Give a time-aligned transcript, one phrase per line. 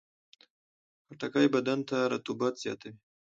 [1.05, 2.93] خټکی بدن ته رطوبت زیاتوي.